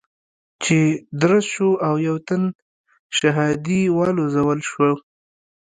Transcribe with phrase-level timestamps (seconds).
[0.63, 0.77] چې
[1.21, 2.43] درز شو او يو تن
[3.19, 4.91] شهادي والوزول شو.